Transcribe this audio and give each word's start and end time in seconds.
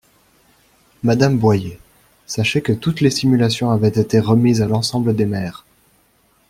Madame 1.03 1.37
Boyer, 1.37 1.79
sachez 2.25 2.63
que 2.63 2.73
toutes 2.73 3.01
les 3.01 3.11
simulations 3.11 3.69
avaient 3.69 3.87
été 3.87 4.19
remises 4.19 4.63
à 4.63 4.67
l’ensemble 4.67 5.15
des 5.15 5.27
maires. 5.27 5.63